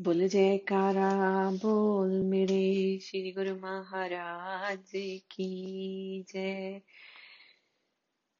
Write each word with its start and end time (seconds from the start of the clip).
बोल 0.00 0.28
जयकारा, 0.28 1.50
बोल 1.50 2.10
मेरे 2.10 2.98
श्री 2.98 3.32
गुरु 3.32 3.54
महाराज 3.54 4.92
की 5.30 6.24
जय। 6.28 6.80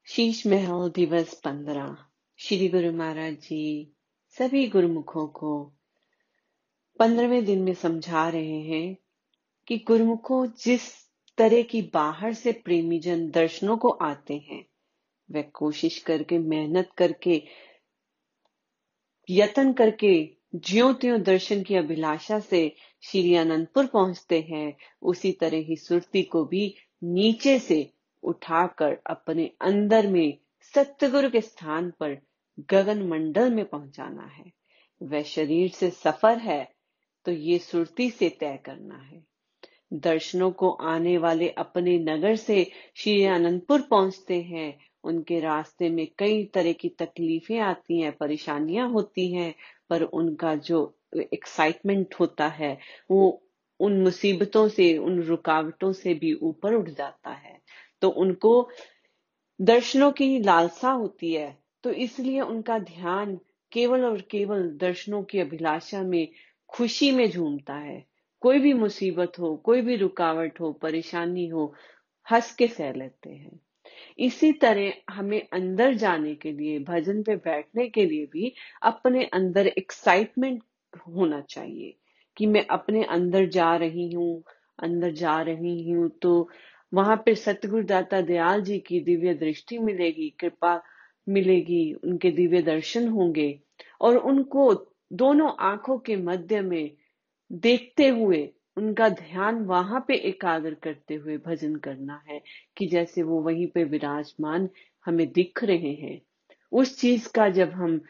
शीश 0.05 0.47
महल 0.47 0.91
दिवस 0.95 1.33
पंद्रह। 1.33 1.97
श्री 2.37 2.69
गुरु 2.69 2.91
महाराज 2.91 3.33
जी 3.33 3.93
सभी 4.29 4.67
गुरुमुखों 4.67 5.27
को 5.27 5.73
पंद्रहवें 6.99 7.45
दिन 7.45 7.61
में 7.61 7.73
समझा 7.73 8.29
रहे 8.29 8.61
हैं 8.61 8.97
कि 9.67 9.77
गुरुमुखों 9.77 10.47
जिस 10.47 11.09
तरह 11.37 11.61
की 11.61 11.81
बाहर 11.81 12.33
से 12.33 12.51
प्रेमी 12.51 12.99
जन 12.99 13.29
दर्शनों 13.29 13.77
को 13.77 13.89
आते 13.89 14.37
हैं 14.37 14.65
वह 15.31 15.41
कोशिश 15.41 15.99
करके, 15.99 16.37
मेहनत 16.37 16.89
करके, 16.97 17.43
यत्न 19.29 19.73
करके 19.73 20.40
ज्यो 20.53 20.91
त्यो 20.93 21.17
दर्शन 21.17 21.61
की 21.63 21.75
अभिलाषा 21.75 22.39
से 22.39 22.75
श्री 23.03 23.35
अनंतपुर 23.35 23.85
पहुँचते 23.85 24.39
हैं, 24.41 24.75
उसी 25.01 25.31
तरह 25.31 25.57
ही 25.57 25.75
सुरती 25.75 26.23
को 26.23 26.43
भी 26.45 26.73
नीचे 27.03 27.57
से 27.59 27.89
उठाकर 28.23 28.97
अपने 29.09 29.49
अंदर 29.61 30.07
में 30.07 30.37
सत्यगुरु 30.73 31.29
के 31.29 31.41
स्थान 31.41 31.89
पर 31.99 32.17
गगन 32.71 33.07
मंडल 33.07 33.49
में 33.49 33.65
पहुंचाना 33.65 34.25
है। 34.27 34.51
वह 35.01 35.23
शरीर 35.23 35.69
से 35.69 35.89
सफ़र 35.89 36.37
है 36.37 36.63
तो 37.25 37.31
ये 37.31 37.57
सुरती 37.59 38.09
से 38.09 38.29
तय 38.29 38.59
करना 38.65 38.97
है। 38.97 39.23
दर्शनों 39.93 40.51
को 40.51 40.69
आने 40.69 41.17
वाले 41.17 41.49
अपने 41.49 41.97
नगर 41.99 42.35
से 42.35 42.71
श्री 42.95 43.23
अनंतपुर 43.25 43.81
पहुँचते 43.81 44.41
हैं। 44.41 44.77
उनके 45.03 45.39
रास्ते 45.39 45.89
में 45.89 46.07
कई 46.17 46.43
तरह 46.45 46.73
की 46.73 46.89
तकलीफें 46.89 47.59
आती 47.59 47.99
हैं, 48.01 48.11
परेशानियाँ 48.11 48.89
होती 48.89 49.31
हैं 49.33 49.53
पर 49.91 50.03
उनका 50.03 50.55
जो 50.55 50.79
एक्साइटमेंट 51.33 52.15
होता 52.19 52.47
है, 52.47 52.77
वो 53.11 53.43
उन 53.79 54.01
मुसीबतों 54.01 54.67
से, 54.69 54.97
उन 54.97 55.21
रुकावटों 55.21 55.91
से 55.93 56.13
भी 56.13 56.33
ऊपर 56.33 56.73
उठ 56.73 56.89
जाता 56.89 57.31
है। 57.31 57.59
तो 58.01 58.09
उनको 58.09 58.69
दर्शनों 59.59 60.11
की 60.11 60.39
लालसा 60.39 60.91
होती 60.91 61.33
है 61.33 61.57
तो 61.83 61.91
इसलिए 61.91 62.41
उनका 62.41 62.77
ध्यान 62.79 63.39
केवल 63.71 64.05
और 64.05 64.21
केवल 64.21 64.69
दर्शनों 64.77 65.23
की 65.23 65.39
अभिलाषा 65.39 66.01
में, 66.03 66.27
खुशी 66.69 67.11
में 67.11 67.29
झूमता 67.29 67.73
है। 67.73 68.03
कोई 68.41 68.59
भी 68.59 68.73
मुसीबत 68.73 69.39
हो, 69.39 69.55
कोई 69.55 69.81
भी 69.81 69.95
रुकावट 69.95 70.59
हो, 70.59 70.71
परेशानी 70.73 71.47
हो, 71.47 71.73
हंस 72.27 72.55
के 72.55 72.67
सह 72.67 72.93
लेते 72.93 73.29
हैं। 73.29 73.59
इसी 74.19 74.51
तरह 74.51 74.93
हमें 75.09 75.47
अंदर 75.53 75.93
जाने 75.93 76.35
के 76.35 76.51
लिए, 76.51 76.79
भजन 76.79 77.23
पे 77.23 77.35
बैठने 77.35 77.87
के 77.89 78.05
लिए 78.05 78.25
भी 78.25 78.53
अपने 78.83 79.25
अंदर 79.25 79.67
एक्साइटमेंट 79.67 80.63
होना 81.07 81.41
चाहिए 81.41 81.97
कि 82.37 82.45
मैं 82.45 82.65
अपने 82.67 83.03
अंदर 83.03 83.45
जा 83.45 83.75
रही 83.75 84.11
हूँ, 84.13 84.43
अंदर 84.79 85.11
जा 85.11 85.41
रही 85.41 85.91
हूँ। 85.91 86.09
तो 86.21 86.49
वहाँ 86.93 87.23
पे 87.25 87.35
सतगुरु 87.35 87.83
दाता 87.83 88.21
दयाल 88.21 88.61
जी 88.61 88.79
की 88.79 88.99
दिव्य 88.99 89.33
दृष्टि 89.33 89.77
मिलेगी, 89.77 90.29
कृपा 90.39 90.81
मिलेगी, 91.29 91.93
उनके 91.93 92.31
दिव्य 92.31 92.61
दर्शन 92.61 93.07
होंगे 93.07 93.59
और 94.01 94.17
उनको 94.17 94.73
दोनों 95.13 95.51
आँखों 95.59 95.97
के 95.99 96.15
मध्य 96.15 96.61
में 96.61 96.91
देखते 97.51 98.07
हुए 98.07 98.49
उनका 98.77 99.09
ध्यान 99.09 99.55
वहाँ 99.65 100.05
पे 100.07 100.15
एकाग्र 100.15 100.73
करते 100.73 101.15
हुए 101.15 101.37
भजन 101.37 101.75
करना 101.75 102.23
है 102.29 102.41
कि 102.77 102.87
जैसे 102.87 103.23
वो 103.23 103.41
वहीं 103.41 103.67
पे 103.67 103.83
विराजमान 103.83 104.69
हमें 105.05 105.31
दिख 105.31 105.63
रहे 105.63 105.93
हैं। 105.93 106.21
उस 106.71 106.99
चीज़ 106.99 107.27
का 107.29 107.49
जब 107.49 107.71
हम 107.71 108.01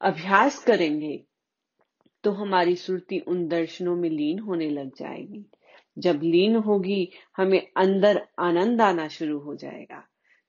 अभ्यास 0.00 0.64
करेंगे 0.64 1.24
तो 2.24 2.30
हमारी 2.32 2.76
सुरती 2.76 3.18
उन 3.20 3.46
दर्शनों 3.48 3.96
में 3.96 4.10
लीन 4.10 4.38
होने 4.38 4.70
लग 4.70 4.90
जाएगी। 4.96 5.44
जब 5.98 6.20
लीन 6.22 6.56
होगी, 6.56 7.08
हमें 7.36 7.60
अंदर 7.76 8.26
आनंद 8.38 8.80
आना 8.80 9.08
शुरू 9.08 9.38
हो 9.38 9.54
जाएगा। 9.54 10.02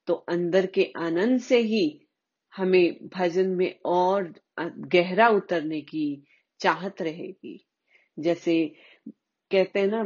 तो 0.08 0.14
अंदर 0.14 0.66
के 0.66 0.92
आनंद 0.98 1.40
से 1.40 1.60
ही 1.60 2.08
हमें 2.54 3.08
भजन 3.08 3.50
में 3.50 3.80
और 3.86 4.34
गहरा 4.60 5.30
उतरने 5.30 5.82
की 5.82 6.24
चाहत 6.60 7.02
रहेगी। 7.02 7.66
जैसे 8.20 8.76
कहते 9.52 9.80
हैं 9.80 9.88
ना 9.88 10.04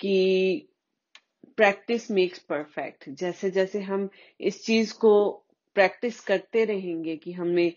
कि 0.00 0.68
प्रैक्टिस 1.56 2.10
मेक्स 2.10 2.38
परफेक्ट 2.38 3.08
जैसे 3.10 3.50
जैसे 3.50 3.80
हम 3.80 4.08
इस 4.40 4.64
चीज़ 4.64 4.94
को 4.94 5.30
प्रैक्टिस 5.74 6.20
करते 6.20 6.64
रहेंगे 6.64 7.16
कि 7.16 7.32
हमें 7.32 7.72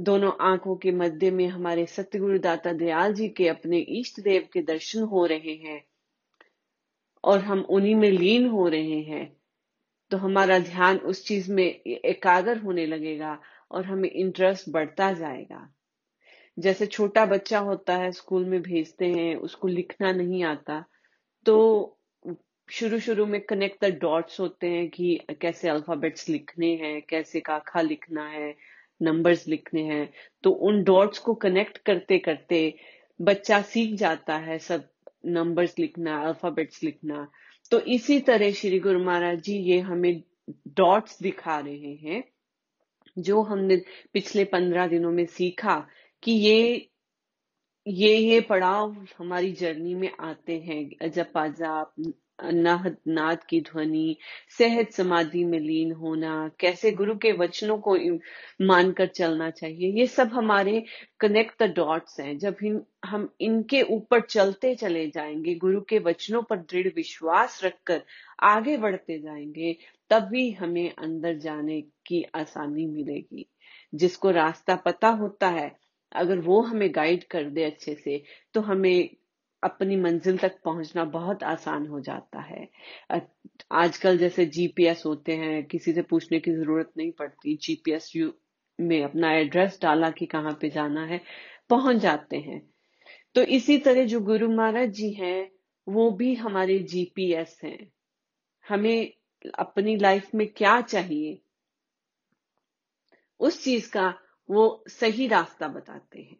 दोनों 0.00 0.32
आँखों 0.40 0.76
के 0.76 0.90
मध्य 0.90 1.30
में 1.30 1.46
हमारे 1.48 1.86
सत्यगुरु 1.86 2.38
दाता 2.38 2.72
दयाल 2.72 3.14
जी 3.14 3.28
के 3.28 3.48
अपने 3.48 3.78
इष्ट 3.78 4.20
देव 4.20 4.48
के 4.52 4.62
दर्शन 4.62 5.02
हो 5.02 5.26
रहे 5.26 5.54
हैं 5.54 5.82
और 7.24 7.38
हम 7.40 7.60
उन्हीं 7.70 7.94
में 7.94 8.10
लीन 8.10 8.48
हो 8.48 8.68
रहे 8.68 9.00
हैं 9.02 9.36
तो 10.10 10.16
हमारा 10.16 10.58
ध्यान 10.58 10.98
उस 10.98 11.24
चीज़ 11.26 11.52
में 11.52 11.64
एकाग्र 11.64 12.56
होने 12.58 12.86
लगेगा 12.86 13.38
और 13.70 13.84
हमें 13.84 14.10
इंटरेस्ट 14.10 14.68
बढ़ता 14.68 15.12
जाएगा। 15.12 15.68
जैसे 16.56 16.86
छोटा 16.86 17.24
बच्चा 17.26 17.58
होता 17.60 17.96
है, 17.96 18.10
स्कूल 18.12 18.44
में 18.44 18.60
भेजते 18.62 19.06
हैं, 19.08 19.34
उसको 19.36 19.68
लिखना 19.68 20.12
नहीं 20.12 20.44
आता 20.44 20.84
तो 21.46 21.98
शुरू 22.68 22.98
शुरू 23.00 23.24
में 23.26 23.40
कनेक्ट 23.40 23.84
द 23.84 23.88
डॉट्स 24.00 24.38
होते 24.40 24.66
हैं 24.66 24.88
कि 24.90 25.18
कैसे 25.40 25.68
अल्फाबेट्स 25.68 26.28
लिखने 26.28 26.74
हैं, 26.76 27.00
कैसे 27.08 27.40
काखा 27.40 27.80
लिखना 27.80 28.26
है 28.28 28.54
नंबर्स 29.00 29.46
लिखने 29.48 29.82
हैं 29.84 30.08
तो 30.44 30.50
उन 30.66 30.82
डॉट्स 30.84 31.18
को 31.18 31.34
कनेक्ट 31.36 31.78
करते 31.78 32.18
करते 32.18 32.74
बच्चा 33.20 33.60
सीख 33.62 33.94
जाता 33.94 34.36
है 34.38 34.58
सब 34.60 34.88
नंबर्स 35.26 35.78
लिखना 35.78 36.20
अल्फाबेट्स 36.22 36.82
लिखना। 36.82 37.26
तो 37.72 37.80
इसी 37.88 38.18
तरह 38.20 38.52
श्री 38.52 38.78
गुरु 38.80 39.02
महाराज 39.04 39.40
जी 39.42 39.56
ये 39.64 39.78
हमें 39.80 40.22
डॉट्स 40.76 41.18
दिखा 41.22 41.58
रहे 41.58 41.94
हैं, 41.96 42.22
जो 43.16 43.42
हमने 43.42 43.76
पिछले 44.12 44.44
पंद्रह 44.46 44.86
दिनों 44.86 45.12
में 45.12 45.24
सीखा। 45.28 45.76
कि 46.22 46.32
ये 46.32 46.88
ये 47.86 48.16
ये 48.16 48.40
पड़ाव 48.40 48.92
हमारी 49.18 49.52
जर्नी 49.52 49.94
में 49.94 50.10
आते 50.20 50.58
हैं। 50.60 50.90
अजब 51.02 51.32
अजाप 51.36 51.94
नाद 52.44 52.96
नाद 53.08 53.44
की 53.44 53.60
ध्वनि 53.60 54.16
सहज 54.58 54.90
समाधि 54.92 55.44
में 55.44 55.58
लीन 55.60 55.92
होना 55.92 56.50
कैसे 56.60 56.90
गुरु 56.92 57.16
के 57.18 57.32
वचनों 57.32 57.78
को 57.78 57.96
मानकर 58.66 59.06
चलना 59.06 59.50
चाहिए। 59.50 59.92
ये 60.00 60.06
सब 60.06 60.28
हमारे 60.32 60.84
कनेक्ट 61.20 61.62
द 61.62 61.66
डॉट्स 61.76 62.20
हैं। 62.20 62.38
जब 62.38 62.56
इन, 62.64 62.82
हम 63.04 63.28
इनके 63.40 63.82
ऊपर 63.82 64.20
चलते 64.20 64.74
चले 64.74 65.06
जाएँगे 65.10 65.54
गुरु 65.54 65.80
के 65.80 65.98
वचनों 65.98 66.42
पर 66.42 66.58
दृढ़ 66.58 66.88
विश्वास 66.96 67.60
रखकर 67.64 68.02
आगे 68.42 68.76
बढ़ते 68.76 69.18
जाएँगे 69.18 69.76
तभी 70.10 70.50
हमें 70.52 70.94
अंदर 70.98 71.38
जाने 71.38 71.80
की 72.06 72.22
आसानी 72.34 72.86
मिलेगी। 72.86 73.46
जिसको 73.94 74.30
रास्ता 74.30 74.76
पता 74.76 75.08
होता 75.08 75.48
है 75.48 75.81
अगर 76.16 76.38
वो 76.38 76.60
हमें 76.60 76.94
गाइड 76.94 77.24
कर 77.24 77.44
दे 77.50 77.64
अच्छे 77.64 77.94
से 77.94 78.22
तो 78.54 78.60
हमें 78.60 79.16
अपनी 79.62 79.96
मंजिल 79.96 80.38
तक 80.38 80.58
पहुँचना 80.64 81.04
बहुत 81.04 81.42
आसान 81.42 81.86
हो 81.86 82.00
जाता 82.00 82.40
है। 82.40 82.68
आजकल 83.72 84.18
जैसे 84.18 84.46
जीपीएस 84.46 85.02
होते 85.06 85.32
हैं, 85.32 85.64
किसी 85.64 85.92
से 85.92 86.02
पूछने 86.02 86.40
की 86.40 86.52
ज़रूरत 86.52 86.92
नहीं 86.96 87.12
पड़ती। 87.12 87.56
जीपीएस 87.56 88.10
यू, 88.16 88.32
में 88.78 89.02
अपना 89.04 89.32
एड्रेस 89.32 89.78
डाला 89.82 90.10
कि 90.10 90.26
कहाँ 90.26 90.58
पे 90.60 90.70
जाना 90.70 91.04
है, 91.04 91.20
पहुँच 91.70 91.96
जाते 91.96 92.36
हैं। 92.36 92.60
तो 93.34 93.42
इसी 93.42 93.78
तरह 93.78 94.04
जो 94.04 94.20
गुरु 94.20 94.48
महाराज 94.48 94.88
जी 94.88 95.10
हैं, 95.12 95.50
वो 95.86 96.10
भी 96.10 96.34
हमारे 96.34 96.78
जीपीएस 96.78 97.58
हैं। 97.64 97.92
हमें 98.68 99.12
अपनी 99.58 99.96
लाइफ 99.96 100.34
में 100.34 100.46
क्या 100.48 100.80
चाहिए? 100.80 101.38
उस 103.40 103.62
चीज़ 103.64 103.90
का 103.90 104.14
वो 104.48 104.84
सही 104.88 105.26
रास्ता 105.28 105.68
बताते 105.68 106.20
हैं। 106.20 106.38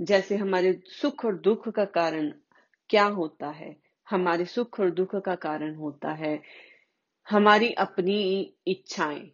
जैसे 0.00 0.36
हमारे 0.36 0.80
सुख 0.90 1.24
और 1.24 1.36
दुख 1.38 1.68
का 1.68 1.84
कारण 1.84 2.32
क्या 2.90 3.04
होता 3.04 3.50
है? 3.50 3.76
हमारे 4.06 4.44
सुख 4.44 4.80
और 4.80 4.90
दुख 4.90 5.14
का 5.16 5.34
कारण 5.34 5.74
होता 5.74 6.12
है 6.12 6.40
हमारी 7.26 7.72
अपनी 7.72 8.54
इच्छाएँ। 8.66 9.30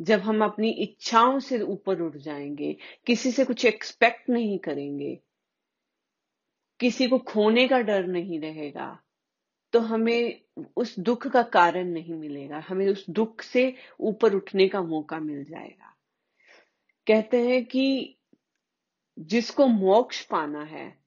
जब 0.00 0.20
हम 0.20 0.44
अपनी 0.44 0.70
इच्छाओं 0.72 1.38
से 1.38 1.60
ऊपर 1.60 2.00
उठ 2.00 2.16
जाएँगे, 2.16 2.76
किसी 3.06 3.30
से 3.32 3.44
कुछ 3.44 3.64
एक्सपेक्ट 3.64 4.28
नहीं 4.30 4.58
करेंगे, 4.58 5.18
किसी 6.80 7.08
को 7.08 7.18
खोने 7.18 7.66
का 7.68 7.80
डर 7.80 8.06
नहीं 8.06 8.40
रहेगा 8.40 8.98
तो 9.72 9.80
हमें 9.80 10.40
उस 10.76 10.98
दुख 10.98 11.26
का 11.28 11.42
कारण 11.42 11.88
नहीं 11.88 12.14
मिलेगा। 12.14 12.58
हमें 12.68 12.86
उस 12.88 13.04
दुख 13.10 13.42
से 13.42 13.72
ऊपर 14.00 14.34
उठने 14.34 14.68
का 14.68 14.82
मौका 14.82 15.18
मिल 15.20 15.44
जाएगा। 15.44 15.94
कहते 17.08 17.48
हैं 17.48 17.64
कि 17.64 18.16
जिसको 19.18 19.66
मोक्ष 19.66 20.24
पाना 20.24 20.62
है, 20.64 20.98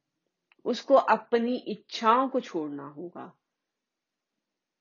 उसको 0.66 0.96
अपनी 0.96 1.56
इच्छाओं 1.56 2.30
को 2.30 2.40
छोड़ना 2.40 2.88
होगा। 2.88 3.38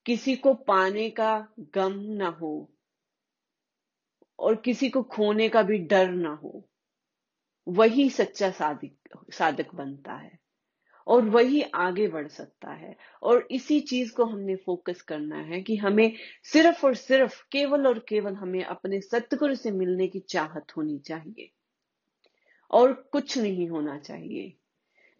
किसी 0.06 0.36
को 0.36 0.54
पाने 0.54 1.10
का 1.10 1.48
गम 1.60 1.92
ना 1.92 2.28
हो 2.28 2.72
और 4.38 4.56
किसी 4.56 4.90
को 4.90 5.02
खोने 5.02 5.48
का 5.48 5.62
भी 5.62 5.78
डर 5.78 6.10
ना 6.10 6.34
हो, 6.34 6.68
वही 7.68 8.10
सच्चा 8.10 8.50
साधक 8.50 9.26
साधक 9.32 9.74
बनता 9.74 10.14
है। 10.14 10.39
और 11.10 11.22
वही 11.24 11.62
आगे 11.74 12.08
बढ़ 12.08 12.28
सकता 12.28 12.72
है। 12.72 12.96
और 13.22 13.46
इसी 13.50 13.80
चीज़ 13.80 14.12
को 14.12 14.24
हमने 14.24 14.56
फोकस 14.56 15.02
करना 15.02 15.36
है 15.36 15.62
कि 15.62 15.76
हमें 15.76 16.12
सिर्फ़ 16.44 16.86
और 16.86 16.94
सिर्फ़ 16.94 17.42
केवल 17.52 17.86
और 17.86 17.98
केवल 18.08 18.34
हमें 18.34 18.64
अपने 18.64 19.00
सतगुरु 19.00 19.54
से 19.54 19.70
मिलने 19.70 20.08
की 20.08 20.20
चाहत 20.20 20.76
होनी 20.76 20.98
चाहिए 20.98 21.50
और 22.70 22.92
कुछ 23.12 23.38
नहीं 23.38 23.68
होना 23.68 23.98
चाहिए। 23.98 24.52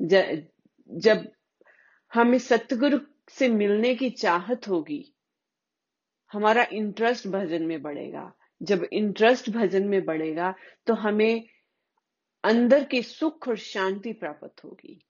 ज, 0.01 0.43
जब 0.91 1.29
हमें 2.13 2.39
सतगुरु 2.39 2.99
से 3.31 3.49
मिलने 3.49 3.95
की 3.95 4.11
चाहत 4.11 4.69
होगी 4.69 5.05
हमारा 6.33 6.67
इंटरेस्ट 6.73 7.27
भजन 7.29 7.63
में 7.63 7.83
बढ़ेगा। 7.83 8.33
जब 8.63 8.85
इंटरेस्ट 8.93 9.51
भजन 9.51 9.89
में 9.89 10.05
बढ़ेगा 10.05 10.55
तो 10.87 10.95
हमें 10.95 11.45
अंदर 12.45 12.85
की 12.85 13.03
सुख 13.03 13.49
और 13.49 13.57
शांति 13.57 14.13
प्राप्त 14.13 14.65
होगी। 14.65 15.01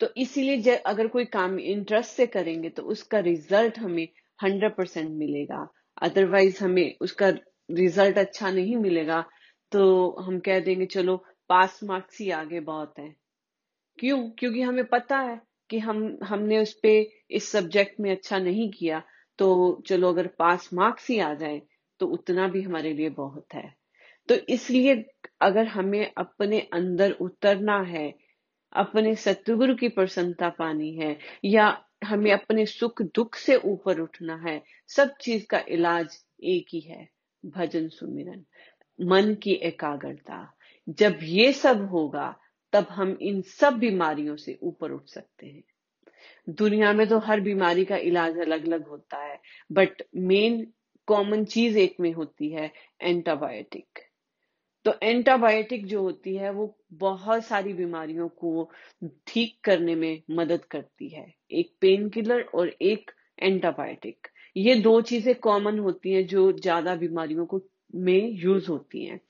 तो 0.00 0.08
इसीलिए 0.16 0.74
अगर 0.76 1.06
कोई 1.08 1.24
काम 1.24 1.58
इंटरेस्ट 1.60 2.10
से 2.10 2.26
करेंगे 2.26 2.68
तो 2.68 2.82
उसका 2.84 3.18
रिज़ल्ट 3.20 3.78
हमें 3.78 4.08
हंड्रेड 4.38 4.74
परसेंट 4.76 5.10
मिलेगा। 5.10 5.66
अदरवाइज़ 6.02 6.64
हमें 6.64 6.94
उसका 7.00 7.28
रिज़ल्ट 7.70 8.18
अच्छा 8.18 8.50
नहीं 8.50 8.76
मिलेगा। 8.76 9.24
तो 9.72 10.10
हम 10.20 10.38
कह 10.40 10.60
देंगे, 10.60 10.86
चलो 10.86 11.16
पास 11.48 11.80
मार्क्स 11.84 12.20
ही 12.20 12.30
आगे 12.30 12.60
बहुत 12.60 12.94
है। 12.98 13.14
क्यों? 13.98 14.30
क्योंकि 14.30 14.62
हमें 14.62 14.84
पता 14.84 15.18
है 15.18 15.40
कि 15.70 15.78
हम, 15.78 16.18
हमने 16.24 16.58
उस 16.58 16.72
पे 16.82 17.10
इस 17.30 17.50
सब्जेक्ट 17.52 18.00
में 18.00 18.10
अच्छा 18.10 18.38
नहीं 18.38 18.70
किया। 18.70 19.02
तो 19.38 19.82
चलो, 19.86 20.08
अगर 20.08 20.26
पास 20.38 20.70
मार्क्स 20.74 21.08
ही 21.10 21.18
आ 21.18 21.32
जाए 21.34 21.60
तो 22.00 22.06
उतना 22.06 22.48
भी 22.48 22.62
हमारे 22.62 22.92
लिए 22.94 23.08
बहुत 23.10 23.54
है। 23.54 23.74
तो 24.28 24.34
इसलिए 24.48 24.94
अगर 25.42 25.66
हमें 25.66 26.12
अपने 26.16 26.60
अंदर 26.72 27.12
उतरना 27.12 27.80
है 27.82 28.14
अपने 28.72 29.14
सतगुरु 29.14 29.74
की 29.74 29.88
प्रसन्नता 29.88 30.48
पानी 30.48 30.94
है, 30.94 31.18
या 31.44 31.84
हमें 32.04 32.32
अपने 32.32 32.66
सुख 32.66 33.02
दुख 33.02 33.34
से 33.34 33.56
ऊपर 33.56 34.00
उठना 34.00 34.36
है, 34.36 34.62
सब 34.88 35.14
चीज़ 35.20 35.46
का 35.46 35.64
इलाज 35.68 36.24
एक 36.44 36.66
ही 36.72 36.80
है, 36.80 37.08
भजन 37.46 37.88
सुमिरन, 37.88 38.44
मन 39.00 39.34
की 39.34 39.52
एकाग्रता। 39.52 40.54
जब 40.88 41.18
ये 41.22 41.52
सब 41.52 41.88
होगा, 41.88 42.40
तब 42.72 42.86
हम 42.90 43.18
इन 43.20 43.42
सब 43.42 43.72
बीमारियों 43.72 44.36
से 44.36 44.58
ऊपर 44.62 44.90
उठ 44.90 45.06
सकते 45.06 45.46
हैं। 45.46 45.62
दुनिया 46.48 46.92
में 46.92 47.06
तो 47.06 47.18
हर 47.18 47.40
बीमारी 47.40 47.84
का 47.84 47.96
इलाज 47.96 48.38
अलग 48.38 48.66
अलग 48.66 48.88
होता 48.88 49.18
है 49.18 49.40
बट 49.72 50.02
मेन 50.16 50.72
कॉमन 51.06 51.44
चीज़ 51.44 51.78
एक 51.78 51.96
में 52.00 52.12
होती 52.12 52.52
है 52.52 52.72
एंटाबायोटिक 53.00 53.98
तो 54.86 54.92
एंटाबायोटिक 55.02 55.86
जो 55.86 56.02
होती 56.02 56.36
है, 56.36 56.50
वो 56.50 56.76
बहुत 56.92 57.44
सारी 57.44 57.72
बीमारियों 57.72 58.28
को 58.28 58.70
ठीक 59.26 59.58
करने 59.64 59.94
में 59.94 60.22
मदद 60.30 60.64
करती 60.64 61.08
है। 61.08 61.26
एक 61.52 61.72
पेन 61.80 62.08
किलर 62.08 62.42
और 62.54 62.68
एक 62.82 63.10
एंटाबायोटिक 63.42 64.28
ये 64.56 64.74
दो 64.74 65.00
चीज़ें 65.00 65.34
कॉमन 65.34 65.78
होती 65.78 66.12
हैं 66.12 66.26
जो 66.26 66.50
ज़्यादा 66.52 66.94
बीमारियों 66.96 67.46
को 67.46 67.60
में 67.94 68.30
यूज़ 68.32 68.68
होती 68.68 69.04
हैं। 69.04 69.20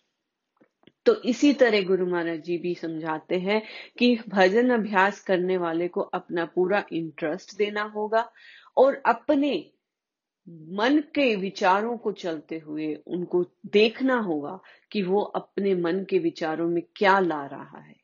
तो 1.06 1.14
इसी 1.22 1.52
तरह 1.52 1.82
गुरु 1.82 2.06
महाराज 2.06 2.40
जी 2.40 2.56
भी 2.58 2.74
समझाते 2.74 3.38
हैं 3.38 3.62
कि 3.98 4.14
भजन 4.28 4.70
अभ्यास 4.70 5.20
करने 5.20 5.56
वाले 5.56 5.88
को 5.88 6.00
अपना 6.14 6.44
पूरा 6.44 6.84
इंटरेस्ट 6.92 7.56
देना 7.58 7.82
होगा 7.94 8.30
और 8.76 9.02
अपने 9.06 9.52
मन 10.50 10.98
के 11.14 11.34
विचारों 11.36 11.96
को 11.96 12.12
चलते 12.12 12.58
हुए 12.58 12.94
उनको 13.06 13.44
देखना 13.66 14.18
होगा 14.18 14.58
कि 14.92 15.02
वो 15.02 15.20
अपने 15.20 15.74
मन 15.74 16.04
के 16.10 16.18
विचारों 16.18 16.68
में 16.68 16.82
क्या 16.96 17.18
ला 17.20 17.44
रहा 17.46 17.78
है। 17.78 17.96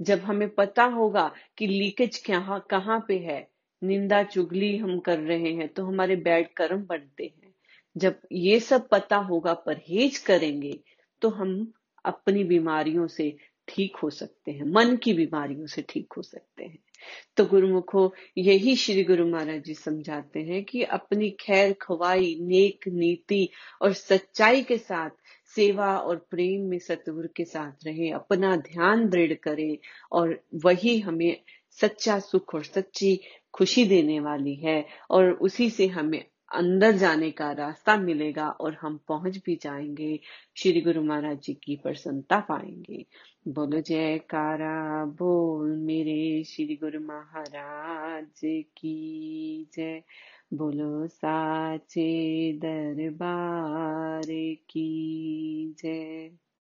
जब 0.00 0.20
हमें 0.20 0.48
पता 0.48 0.84
होगा 0.84 1.30
कि 1.58 1.66
लीकेज 1.66 2.22
क्या 2.26 2.58
कहाँ 2.70 3.04
पे 3.08 3.18
है, 3.18 3.46
निंदा 3.82 4.22
चुगली 4.22 4.76
हम 4.76 4.98
कर 4.98 5.18
रहे 5.18 5.52
हैं 5.54 5.68
तो 5.68 5.84
हमारे 5.84 6.16
बैड 6.16 6.52
कर्म 6.56 6.82
बढ़ते 6.82 7.24
हैं। 7.24 7.54
जब 7.96 8.20
ये 8.32 8.60
सब 8.60 8.88
पता 8.88 9.16
होगा, 9.16 9.54
परहेज 9.54 10.18
करेंगे 10.18 10.78
तो 11.22 11.28
हम 11.28 11.72
अपनी 12.04 12.44
बीमारियों 12.44 13.06
से 13.06 13.36
ठीक 13.68 13.96
हो 13.96 14.10
सकते 14.10 14.50
हैं, 14.50 14.64
मन 14.64 14.96
की 14.96 15.12
बीमारियों 15.12 15.66
से 15.66 15.82
ठीक 15.88 16.12
हो 16.16 16.22
सकते 16.22 16.64
हैं। 16.64 16.78
तो 17.36 17.44
गुरुमुखो, 17.44 18.14
यही 18.38 18.76
श्री 18.76 19.04
गुरु 19.04 19.26
महाराज 19.26 19.62
जी 19.62 19.74
समझाते 19.74 20.40
हैं 20.40 20.64
कि 20.64 20.82
अपनी 20.82 21.30
खैर 21.30 21.72
खवाई, 21.72 22.38
नेक 22.40 22.88
नीति 22.88 23.48
और 23.82 23.92
सच्चाई 23.92 24.62
के 24.62 24.78
साथ, 24.78 25.10
सेवा 25.56 25.98
और 25.98 26.16
प्रेम 26.30 26.62
में 26.62 26.78
सतगुरु 26.78 27.28
के 27.36 27.44
साथ 27.44 27.86
रहे, 27.86 28.10
अपना 28.10 28.56
ध्यान 28.56 29.08
दृढ़ 29.08 29.32
करें 29.32 29.78
और 30.12 30.42
वही 30.54 30.98
हमें 31.00 31.40
सच्चा 31.70 32.18
सुख 32.18 32.54
और 32.54 32.64
सच्ची 32.64 33.20
खुशी 33.52 33.84
देने 33.84 34.20
वाली 34.20 34.54
है 34.54 34.86
और 35.10 35.30
उसी 35.30 35.70
से 35.70 35.86
हमें 35.86 36.24
अंदर 36.54 36.92
जाने 36.92 37.30
का 37.30 37.52
रास्ता 37.52 37.96
मिलेगा 37.96 38.48
और 38.48 38.74
हम 38.74 39.00
पहुँच 39.08 39.36
भी 39.46 39.56
जाएँगे। 39.56 40.20
श्री 40.56 40.80
गुरु 40.80 41.02
महाराज 41.02 41.40
जी 41.40 41.54
की 41.54 41.76
प्रसन्नता 41.76 42.40
पाएँगे। 42.40 43.06
बोलो, 43.48 43.80
जयकारा, 43.80 45.04
बोल 45.04 45.76
मेरे 45.76 46.44
श्री 46.44 46.76
गुरु 46.76 47.00
महाराज 47.00 48.40
की 48.44 49.68
जय। 49.74 50.02
बोलो, 50.54 51.06
साचे 51.06 52.52
दरबार 52.52 54.26
की 54.70 55.74
जय। 55.78 56.30